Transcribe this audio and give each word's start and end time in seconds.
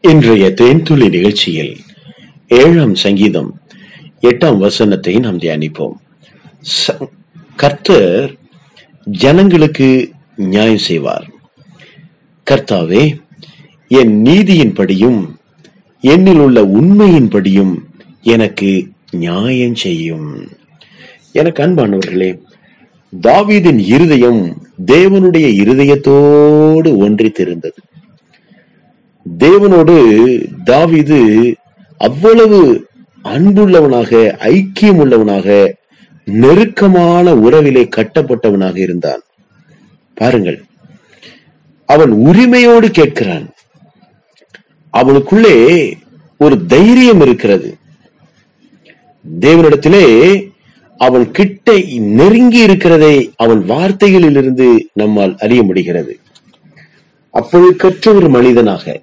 இன்றைய 0.00 0.54
தேன்துளி 0.60 1.08
நிகழ்ச்சியில் 1.08 1.76
ஏழாம் 2.48 2.94
சங்கீதம் 2.94 3.60
எட்டாம் 4.22 4.58
வசனத்தை 4.58 5.18
நாம் 5.18 5.38
தியானிப்போம். 5.38 5.92
ச- 6.86 7.08
கர்த்தர் 7.56 8.36
ஜனங்களுக்கு 9.04 10.10
நியாயம் 10.36 10.78
செய்வார். 10.78 11.26
கர்த்தாவே 12.50 13.20
என் 13.88 14.22
நீதியின்படியும் 14.22 15.34
என்னில் 16.02 16.38
உள்ள 16.38 16.64
உண்மையின்படியும் 16.64 17.74
எனக்கு 18.22 18.90
நியாயம் 19.10 19.74
செய்யும். 19.74 20.48
எனக்கு 21.32 21.62
அன்பானவர்களே 21.62 22.40
தாவீதின் 23.22 23.78
இருதயம் 23.78 24.66
தேவனுடைய 24.86 25.52
இருதயத்தோடு 25.52 27.08
ஒன்றித்திருந்தது. 27.08 27.76
தேவனோடு 29.38 29.96
தாவிது 30.66 31.54
அவ்வளவு 31.98 32.86
அன்புள்ளவனாக 33.24 34.34
ஐக்கியம் 34.38 34.96
உள்ளவனாக 34.96 35.76
நெருக்கமான 36.24 37.34
உறவிலே 37.34 37.88
கட்டப்பட்டவனாக 37.96 38.76
இருந்தான். 38.76 39.20
பாருங்கள் 40.14 40.62
அவன் 41.86 42.10
உரிமையோடு 42.10 42.88
கேட்கிறான். 42.88 43.48
அவனுக்குள்ளே 44.90 45.96
ஒரு 46.38 46.66
தைரியம் 46.66 47.20
இருக்கிறது. 47.20 47.76
தேவனிடத்திலே 49.40 50.42
அவன் 50.96 51.30
கிட்ட 51.30 51.80
நெருங்கி 51.98 52.58
இருக்கிறதை 52.58 53.32
அவன் 53.36 53.62
வார்த்தைகளிலிருந்து 53.68 54.78
நம்மால் 54.92 55.36
அறிய 55.38 55.62
முடிகிறது. 55.62 56.18
அப்பொழுது 57.30 57.76
கற்ற 57.76 58.12
ஒரு 58.12 58.28
மனிதனாக 58.28 59.00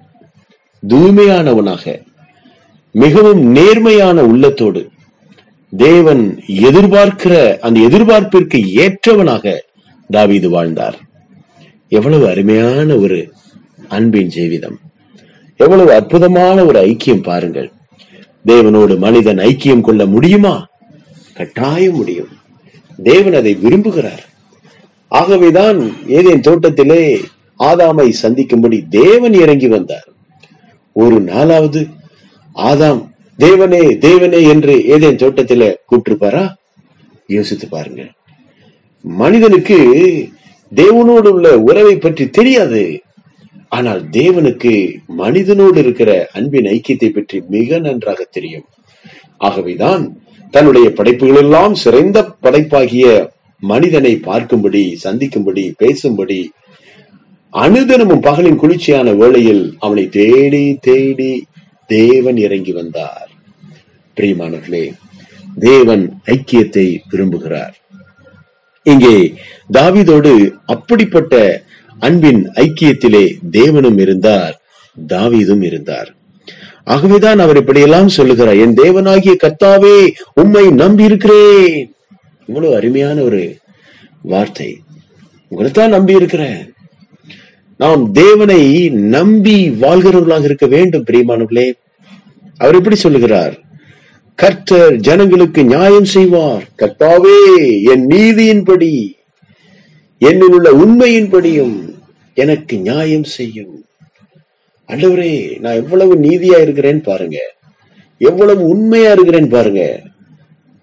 தூய்மையானவனாக 0.88 2.02
மிகவும் 2.92 3.42
நேர்மையான 3.42 4.24
உள்ளத்தோடு 4.24 4.90
தேவன் 5.76 6.42
எதிர்பார்க்கிற 6.46 7.58
அந்த 7.58 7.80
எதிர்பார்ப்பிற்கு 7.80 8.58
ஏற்றவனாக 8.74 9.58
தாவீது 10.10 10.50
வாழ்ந்தார். 10.50 11.00
எவ்வளவு 11.88 12.28
அருமையான 12.28 12.96
ஒரு 12.96 13.32
அன்பின் 13.88 14.30
ஜீவிதம். 14.34 14.76
எவ்வளவு 15.56 15.92
அற்புதமான 15.92 16.64
ஒரு 16.64 16.80
ஐக்கியம் 16.86 17.22
பாருங்கள். 17.22 17.72
தேவனோடு 18.46 18.98
மனிதன் 18.98 19.36
ஐக்கியம் 19.36 19.80
கொள்ள 19.80 20.06
முடியுமா? 20.06 20.66
கட்டாயம் 21.34 21.94
முடியும். 21.94 22.28
தேவன் 23.02 23.34
அதை 23.34 23.58
விரும்புகிறார். 23.62 24.24
ஆகவேதான் 25.08 25.92
ஏதேன் 26.06 26.40
தோட்டத்திலே 26.40 27.20
ஆதாமை 27.58 28.08
சந்திக்கும்படி 28.08 28.84
தேவன் 28.90 29.32
இறங்கி 29.32 29.68
வந்தார். 29.68 30.08
ஒரு 30.96 31.16
நாளாவது 31.30 31.80
ஆதாம் 32.56 33.02
தேவனே 33.38 33.82
தேவனே 34.06 34.40
என்று 34.52 34.74
ஏதேன் 34.94 35.20
தோட்டத்தில 35.22 35.62
கூப்பிட்டிருப்பாரா? 35.88 36.44
யோசித்து 37.26 37.66
பாருங்க 37.68 38.02
மனிதனுக்கு 39.04 39.78
தேவனோடு 40.72 41.28
உள்ள 41.36 41.48
உறவை 41.60 41.96
பற்றி 41.96 42.24
தெரியாது. 42.28 42.82
ஆனால் 43.68 44.00
தேவனுக்கு 44.10 44.72
மனிதனோடு 45.22 45.78
இருக்கிற 45.78 46.10
அன்பின் 46.32 46.68
ஐக்கியத்தை 46.74 47.08
பற்றி 47.08 47.38
மிக 47.48 47.78
நன்றாக 47.78 48.20
தெரியும். 48.36 48.66
ஆகவேதான் 49.38 50.04
தன்னுடைய 50.54 50.88
படைப்புகளெல்லாம் 50.88 51.74
சிறந்த 51.84 52.18
படைப்பாகிய 52.42 53.06
மனிதனை 53.62 54.12
பார்க்கும்படி 54.28 54.82
சந்திக்கும்படி 55.04 55.64
பேசும்படி 55.82 56.40
அனுதினமும் 57.64 58.22
பகலின் 58.22 58.60
குளிர்ச்சியான 58.62 59.12
வேளையில் 59.12 59.76
அவனை 59.78 60.08
தேடி 60.08 60.64
தேடி 60.80 61.46
தேவன் 61.86 62.36
இறங்கி 62.36 62.72
வந்தார். 62.72 63.30
பிரியமானவர்களே 64.16 64.84
தேவன் 65.58 66.04
ஐக்கியத்தை 66.34 66.86
விரும்புகிறார். 67.10 67.74
இங்கே 68.82 69.16
தாவிதோடு 69.72 70.32
அப்படிப்பட்ட 70.66 71.64
அன்பின் 71.98 72.42
ஐக்கியத்திலே 72.54 73.24
தேவனும் 73.50 73.98
இருந்தார் 73.98 74.54
தாவீதும் 75.08 75.62
இருந்தார். 75.62 76.10
ஆகவேதான் 76.84 77.38
அவர் 77.38 77.56
இப்படியெல்லாம் 77.56 78.08
சொல்லுகிறார் 78.08 78.56
என் 78.56 78.78
தேவனாகிய 78.82 79.34
கர்த்தாவே 79.44 79.96
உம்மை 80.32 80.66
நம்பி 80.82 81.04
இருக்கிறேன் 81.04 81.88
இவ்வளவு 82.48 82.74
அருமையான 82.74 83.22
ஒரு 83.22 83.42
வார்த்தை. 84.22 84.70
உங்களைத்தான் 85.50 85.94
நம்பி 85.96 86.20
இருக்கிறேன் 86.20 86.62
நாம் 87.78 88.12
தேவனை 88.12 88.88
நம்பி 88.88 89.70
வாழ்கிறவர்களாக 89.70 90.44
இருக்க 90.44 90.66
வேண்டும் 90.66 91.04
பிரியமானவர்களே. 91.04 91.72
அவர் 92.56 92.74
எப்படி 92.74 92.96
சொல்லுகிறார்? 92.96 93.60
கர்த்தர் 94.34 94.96
ஜனங்களுக்கு 94.96 95.64
நியாயம் 95.64 96.04
செய்வார். 96.04 96.68
கர்த்தாவே 96.78 97.82
என் 97.84 98.06
நீதியின்படி 98.06 99.12
என்னில் 100.20 100.42
உள்ள 100.42 100.70
உண்மையின்படியும் 100.72 101.94
எனக்கு 102.34 102.78
நியாயம் 102.78 103.24
செய்யும். 103.24 103.84
அண்டவரே 104.88 105.58
நான் 105.58 105.74
எவ்வளவு 105.74 106.16
நீதியா 106.16 106.58
இருக்கிறேன்னு 106.60 107.02
பாருங்க. 107.02 107.54
எவ்வளவு 108.18 108.64
உண்மையா 108.64 109.12
இருக்கிறேன்னு 109.12 109.48
பாருங்க. 109.48 110.02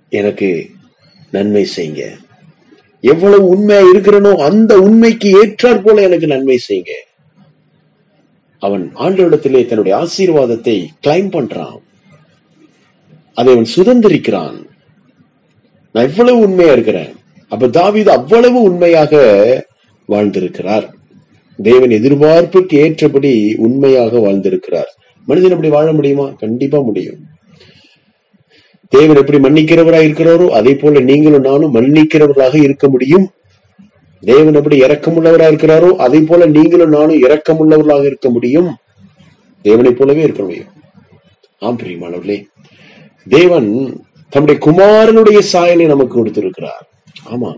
எனக்கு 0.09 0.69
நன்மை 1.31 1.67
செய்யுங்க. 1.77 2.17
எவ்வளவு 3.03 3.47
உண்மையா 3.47 3.81
இருக்கிறனோ 3.81 4.35
அந்த 4.35 4.79
உண்மைக்கு 4.79 5.29
ஏற்றாற் 5.43 5.83
போல 5.83 6.01
எனக்கு 6.01 6.27
நன்மை 6.27 6.59
செய்யுங்க 6.69 6.93
அவன் 8.59 8.91
ஆண்டவரிடத்திலே 8.95 9.65
தன்னுடைய 9.65 9.95
ஆசீர்வாதத்தை 9.97 10.85
கிளைம் 11.07 11.33
பண்றான். 11.35 11.77
அதை 13.33 13.53
அவன் 13.53 13.71
சுதந்திரிக்கிறான். 13.75 14.57
நான் 15.91 16.07
எவ்வளவு 16.09 16.39
உண்மையா 16.39 16.71
இருக்கிறேன். 16.71 17.15
அப்ப 17.47 17.67
தாவீது 17.67 18.11
அவ்வளவு 18.11 18.61
உண்மையாக 18.61 19.13
வாழ்ந்திருக்கிறார். 20.09 20.87
தேவன் 21.63 21.89
எதிர்பார்ப்புக்கு 21.89 22.73
ஏற்றபடி 22.73 23.55
உண்மையாக 23.57 24.17
வாழ்ந்திருக்கிறார். 24.17 24.91
மனிதன் 25.25 25.51
அப்படி 25.51 25.69
வாழ 25.69 25.93
முடியுமா? 25.93 26.29
கண்டிப்பா 26.29 26.81
முடியும். 26.81 27.21
தேவன் 28.93 29.19
எப்படி 29.21 29.39
மன்னிக்கிறவராக 29.45 30.07
இருக்கிறாரோ 30.07 30.45
அதே 30.59 30.73
போல 30.75 30.99
நீங்களும் 30.99 31.45
நானும் 31.47 31.73
மன்னிக்கிறவர்களாக 31.75 32.55
இருக்க 32.67 32.89
முடியும். 32.89 33.25
தேவன் 34.21 34.53
எப்படி 34.53 34.77
இரக்கமுள்ளவராக 34.79 35.51
இருக்கிறாரோ 35.53 35.89
அதே 36.05 36.19
போல 36.19 36.45
நீங்களும் 36.45 36.89
நானும் 36.89 37.21
இரக்கமுள்ளவர்களாக 37.21 38.05
இருக்க 38.05 38.29
முடியும். 38.29 38.69
தேவனைப் 39.61 39.97
போலவே 39.97 40.21
இருக்க 40.21 40.41
முடியும் 40.43 40.69
ஆம் 41.59 41.77
பிரியமானவர்களே. 41.79 42.37
தேவன் 43.29 43.69
தம்முடைய 44.29 44.59
குமாரனுடைய 44.67 45.39
சாயலை 45.39 45.85
நமக்கு 45.85 46.15
கொடுத்திருக்கிறார். 46.15 46.83
ஆமா 47.31 47.51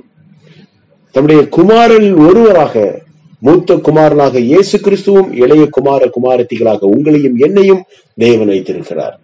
தம்முடைய 1.12 1.42
குமாரனில் 1.58 2.18
ஒருவராக 2.28 3.04
மூத்த 3.40 3.76
குமாரனாக 3.88 4.40
இயேசு 4.40 4.76
கிறிஸ்துவும் 4.78 5.30
இளைய 5.44 5.64
குமார 5.68 6.02
குமாரத்திகளாக 6.16 6.90
உங்களையும் 6.96 7.38
என்னையும் 7.38 7.84
தேவன் 8.16 8.48
வைத்திருக்கிறார். 8.48 9.16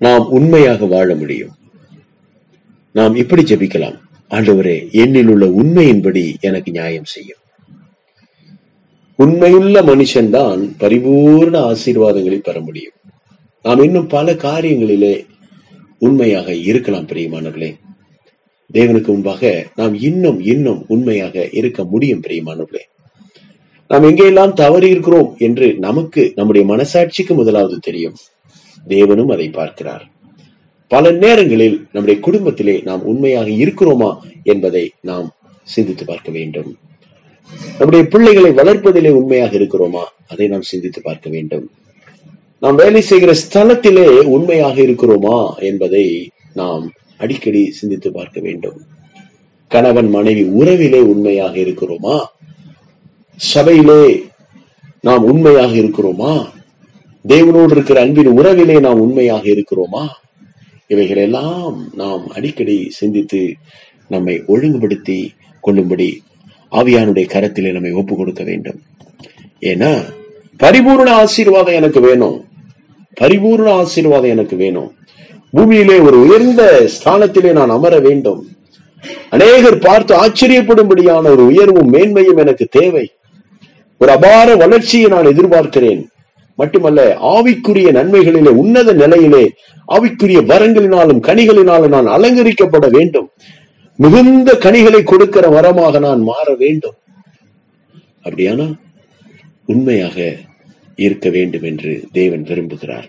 நாம் 0.00 0.30
உண்மையாக 0.30 0.86
வாழ 0.86 1.14
முடியும். 1.14 1.54
நாம் 2.92 3.14
இப்படி 3.14 3.42
ஜெபிக்கலாம். 3.42 3.98
ஆண்டவரே 4.30 4.76
என்னில் 4.92 5.26
உள்ள 5.26 5.46
உண்மையின்படி 5.46 6.40
எனக்கு 6.40 6.72
நியாயம் 6.72 7.04
செய்யும். 7.04 7.38
உண்மையுள்ள 9.16 9.82
மனுஷன்தான் 9.82 10.74
பரிபூர்ண 10.78 11.56
ஆசீர்வாதங்களை 11.58 12.38
பெற 12.38 12.60
முடியும். 12.60 12.92
நாம் 13.62 13.82
இன்னும் 13.82 14.06
பல 14.06 14.32
காரியங்களிலே 14.32 15.26
உண்மையாக 15.98 16.54
இருக்கலாம் 16.54 17.06
பிரியமானவர்களே. 17.06 17.74
தேவனுக்கு 18.74 19.06
முன்பாக 19.06 19.66
நாம் 19.74 19.94
இன்னும் 20.00 20.40
இன்னும் 20.40 20.84
உண்மையாக 20.88 21.48
இருக்க 21.52 21.84
முடியும் 21.84 22.22
பிரியமானவர்களே. 22.26 22.84
நாம் 23.88 24.04
எங்கெல்லாம் 24.04 24.52
தவறி 24.52 24.88
இருக்கிறோம் 24.88 25.34
என்று 25.38 25.74
நமக்கு 25.78 26.32
நம்முடைய 26.34 26.66
மனசாட்சிக்கு 26.74 27.34
முதலாவது 27.34 27.78
தெரியும். 27.78 28.14
தேவனும் 28.88 29.32
அதை 29.32 29.48
பார்க்கிறார். 29.48 30.08
பல 30.88 31.10
நேரங்களில் 31.10 31.86
நம்முடைய 31.92 32.20
குடும்பத்திலே 32.20 32.80
நாம் 32.84 33.02
உண்மையாக 33.02 33.48
இருக்கிறோமா 33.48 34.16
என்பதை 34.42 34.92
நாம் 35.00 35.34
சிந்தித்து 35.62 36.04
பார்க்க 36.04 36.32
வேண்டும். 36.32 36.78
நம்முடைய 37.78 38.06
பிள்ளைகளை 38.06 38.50
வளர்ப்பதிலே 38.50 39.10
உண்மையாக 39.10 39.58
இருக்கிறோமா 39.58 40.02
அதை 40.28 40.48
நாம் 40.48 40.62
சிந்தித்து 40.62 41.02
பார்க்க 41.02 41.30
வேண்டும். 41.30 41.70
நாம் 42.58 42.74
வேலை 42.74 43.00
செய்கிற 43.00 43.34
ஸ்தலத்திலே 43.34 44.20
உண்மையாக 44.20 44.80
இருக்கிறோமா 44.82 45.58
என்பதை 45.58 46.30
நாம் 46.54 46.92
அடிக்கடி 47.16 47.70
சிந்தித்து 47.70 48.12
பார்க்க 48.12 48.40
வேண்டும். 48.40 48.80
கணவன் 49.68 50.08
மனைவி 50.08 50.42
உறவிலே 50.42 51.00
உண்மையாக 51.00 51.56
இருக்கிறோமா? 51.58 52.24
சபையிலே 53.36 54.24
நாம் 55.00 55.24
உண்மையாக 55.24 55.74
இருக்கிறோமா? 55.74 56.46
தேவனோடு 57.28 57.70
இருக்கிற 57.70 58.00
அன்பின் 58.00 58.38
உறவிலே 58.38 58.80
நாம் 58.80 59.00
உண்மையாக 59.00 59.48
இருக்கிறோமா? 59.48 60.06
இவைகளெல்லாம் 60.86 61.84
நாம் 61.94 62.28
அடிக்கடி 62.28 62.86
சிந்தித்து 62.90 63.54
நம்மை 64.08 64.42
ஒழுங்குபடுத்தி 64.46 65.30
கொள்ளும்படி 65.60 66.22
ஆவியானுடைய 66.72 67.26
கரத்திலே 67.26 67.72
நம்மை 67.72 67.92
ஒப்பு 67.92 68.16
கொடுக்க 68.16 68.44
வேண்டும். 68.44 68.80
ஏன்னா 69.60 70.04
பரிபூர்ண 70.58 71.10
ஆசீர்வாதம் 71.10 71.74
எனக்கு 71.74 72.00
வேணும். 72.00 72.44
பரிபூர்ண 73.20 73.70
ஆசீர்வாதம் 73.70 74.30
எனக்கு 74.30 74.56
வேணும். 74.56 74.94
பூமியிலே 75.50 75.98
ஒரு 75.98 76.20
உயர்ந்த 76.20 76.90
ஸ்தானத்திலே 77.04 77.52
நான் 77.52 77.70
அமர 77.70 77.98
வேண்டும். 77.98 78.48
அநேகர் 79.30 79.78
பார்த்து 79.78 80.14
ஆச்சரியப்படும்படியான 80.16 81.26
ஒரு 81.26 81.46
உயர்வும் 81.46 81.92
மேன்மையும் 81.92 82.36
எனக்கு 82.36 82.66
தேவை. 82.70 83.10
ஒரு 83.98 84.12
அபார 84.12 84.56
வளர்ச்சியை 84.56 85.08
நான் 85.08 85.26
எதிர்பார்க்கிறேன். 85.26 86.06
மட்டுமல்ல 86.60 87.00
ஆவிக்குரிய 87.34 87.88
நன்மைகளிலே 87.98 88.52
உன்னத 88.62 88.92
நிலையிலே 89.02 89.44
ஆவிக்குரிய 89.94 90.40
வரங்களினாலும் 90.52 91.24
கனிகளினாலும் 91.28 91.94
நான் 91.96 92.12
அலங்கரிக்கப்பட 92.16 92.86
வேண்டும். 92.96 93.28
மிகுந்த 94.02 94.50
கனிகளை 94.64 95.00
கொடுக்கிற 95.02 95.46
வரமாக 95.56 95.98
நான் 96.06 96.22
மாற 96.30 96.48
வேண்டும். 96.62 96.96
அப்படியானா? 98.26 98.66
உண்மையாக 99.72 100.16
இருக்க 101.06 101.26
வேண்டும் 101.36 101.66
என்று 101.70 101.92
தேவன் 102.18 102.44
விரும்புகிறார். 102.48 103.08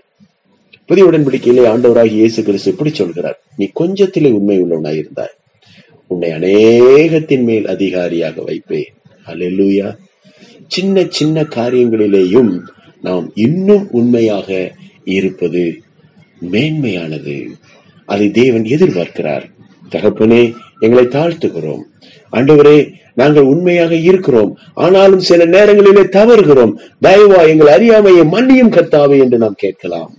புதிய 0.88 1.06
உடன்படிக்கையிலே 1.08 1.64
ஆண்டவராகி 1.72 2.16
இயேசு 2.20 2.40
கிறிஸ்து 2.42 2.70
இப்படி 2.70 2.90
சொல்கிறார். 2.94 3.38
நீ 3.58 3.66
கொஞ்சத்திலே 3.80 4.30
உண்மை 4.38 4.56
உள்ளவனாய் 4.62 5.00
இருந்தாய். 5.00 5.34
உன்னை 6.06 6.30
அநேகத்தின் 6.38 7.44
மேல் 7.48 7.66
அதிகாரியாக 7.74 8.42
வைப்பேன். 8.42 8.90
அல்லேலூயா 9.26 9.88
சின்ன 10.74 11.04
சின்ன 11.18 11.42
காரியங்களிலேயும் 11.56 12.52
நாம் 13.02 13.30
இன்னும் 13.34 13.88
உண்மையாக 13.90 14.72
இருப்பது 15.04 15.82
மேன்மையானது. 16.50 17.46
அதை 18.06 18.30
தேவன் 18.30 18.62
எதிர்பார்க்கிறார். 18.62 19.42
தகப்பனே 19.90 20.54
எங்களை 20.78 21.04
தாழ்த்துகிறோம். 21.04 21.82
ஆண்டவரே 22.32 22.92
நாங்கள் 23.14 23.42
உண்மையாக 23.42 23.94
இருக்கிறோம். 23.94 24.58
ஆனாலும் 24.74 25.20
சில 25.20 25.44
நேரங்களிலே 25.44 26.00
தவறுகிறோம். 26.00 26.72
தயவா 27.02 27.48
எங்கள் 27.48 27.66
அறியாமையை 27.66 28.24
மன்னியும் 28.24 28.74
கத்தாவே 28.74 29.18
என்று 29.18 29.38
நாம் 29.38 29.54
கேட்கலாம். 29.56 30.14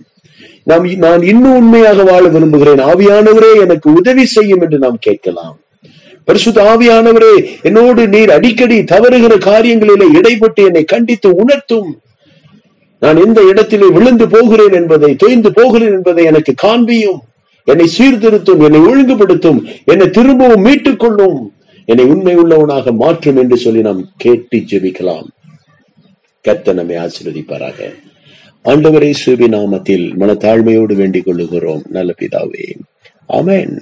நாம் 0.62 0.96
நான் 0.96 1.22
இன்னும் 1.22 1.56
உண்மையாக 1.56 2.02
வாழ 2.02 2.28
விரும்புகிறேன். 2.28 2.78
ஆவியானவரே 2.78 3.60
எனக்கு 3.60 3.92
உதவி 3.92 4.26
செய்யும் 4.26 4.60
என்று 4.60 4.78
நாம் 4.78 4.96
கேட்கலாம். 5.00 5.58
பரிசுத்த 6.24 6.76
ஆவியானவரே 6.76 7.46
என்னோடு 7.62 8.08
நீர் 8.08 8.30
அடிக்கடி 8.30 8.78
தவறுகிற 8.78 9.38
காரியங்களிலே 9.38 10.06
இடைப்பட்டு 10.14 10.64
என்னை 10.64 10.84
கண்டித்து 10.84 11.34
உணர்த்தும். 11.34 11.98
நான் 13.00 13.24
எந்த 13.26 13.42
இடத்திலே 13.42 13.88
விழுந்து 13.88 14.28
போகிறேன் 14.28 14.72
என்பதை 14.72 15.16
தொய்ந்து 15.24 15.50
போகிறேன் 15.54 15.92
என்பதை 15.92 16.24
எனக்கு 16.24 16.54
காண்பியும். 16.62 17.18
என்னை 17.64 17.86
சீர்திருத்தும் 17.86 18.60
என்னை 18.60 18.80
ஒழுங்குபடுத்தும் 18.80 19.64
என்னை 19.84 20.10
திரும்பவும் 20.10 20.62
மீட்டுக் 20.62 20.98
கொள்ளும். 20.98 21.52
என்னை 21.84 22.04
உண்மை 22.04 22.34
உள்ளவனாக 22.34 22.92
மாற்றும் 22.92 23.36
என்று 23.36 23.56
சொல்லி 23.56 23.80
நாம் 23.80 24.08
கேட்டு 24.16 24.58
ஜெபிக்கலாம். 24.58 25.26
கத்த 26.48 26.72
நம்மை 26.72 26.96
ஆசீர்வதிப்பாராக. 26.96 27.94
ஆண்டவரை 28.64 29.12
சுபி 29.26 29.48
நாமத்தில் 29.48 30.12
மனத்தாழ்மையோடு 30.20 30.94
வேண்டிக் 30.94 31.28
கொள்ளுகிறோம். 31.28 31.82
நல்ல 31.88 32.14
பிதாவே. 32.20 32.74
ஆமென். 33.26 33.80